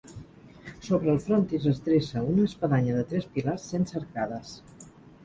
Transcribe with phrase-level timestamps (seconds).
[0.85, 4.57] Sobre el frontis es dreça una espadanya de tres pilars sense arcades.